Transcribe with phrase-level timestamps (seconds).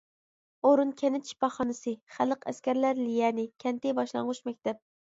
[0.69, 4.87] ئورۇن كەنت شىپاخانىسى، خەلق ئەسكەرلەر ليەنى، كەنتى باشلانغۇچ مەكتەپ.